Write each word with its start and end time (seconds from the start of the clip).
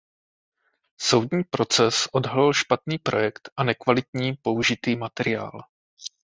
Soudní 1.01 1.43
proces 1.43 2.07
odhalil 2.11 2.53
špatný 2.53 2.97
projekt 2.97 3.49
a 3.57 3.63
nekvalitní 3.63 4.33
použitý 4.33 4.95
materiál. 4.95 5.61